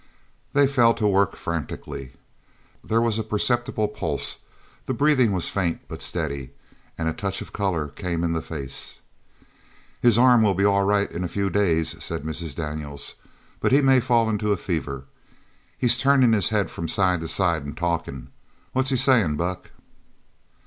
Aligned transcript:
They 0.53 0.65
fell 0.65 0.95
to 0.95 1.07
work 1.07 1.35
frantically. 1.35 2.13
There 2.83 3.03
was 3.03 3.19
a 3.19 3.23
perceptible 3.23 3.87
pulse, 3.87 4.39
the 4.87 4.95
breathing 4.95 5.31
was 5.31 5.51
faint 5.51 5.81
but 5.87 6.01
steady, 6.01 6.53
and 6.97 7.07
a 7.07 7.13
touch 7.13 7.39
of 7.39 7.53
colour 7.53 7.87
came 7.89 8.23
in 8.23 8.33
the 8.33 8.41
face. 8.41 9.01
"His 10.01 10.17
arm 10.17 10.41
will 10.41 10.55
be 10.55 10.65
all 10.65 10.81
right 10.83 11.11
in 11.11 11.23
a 11.23 11.27
few 11.27 11.51
days," 11.51 12.03
said 12.03 12.23
Mrs. 12.23 12.55
Daniels, 12.55 13.13
"but 13.59 13.71
he 13.71 13.83
may 13.83 13.99
fall 13.99 14.27
into 14.27 14.51
a 14.51 14.57
fever. 14.57 15.05
He's 15.77 15.99
turnin' 15.99 16.33
his 16.33 16.49
head 16.49 16.71
from 16.71 16.87
side 16.87 17.19
to 17.19 17.27
side 17.27 17.63
and 17.63 17.77
talkin'. 17.77 18.29
What's 18.73 18.89
he 18.89 18.97
sayin', 18.97 19.35
Buck?" 19.35 19.69